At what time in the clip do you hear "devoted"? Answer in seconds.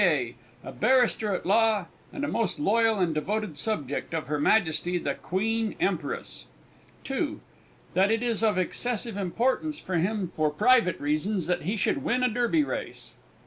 3.13-3.55